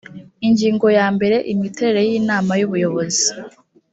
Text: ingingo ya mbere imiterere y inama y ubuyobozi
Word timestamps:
ingingo 0.47 0.87
ya 0.97 1.07
mbere 1.15 1.37
imiterere 1.53 2.01
y 2.09 2.11
inama 2.19 2.51
y 2.59 2.63
ubuyobozi 2.67 3.25